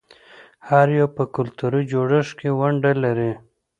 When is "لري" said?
3.03-3.31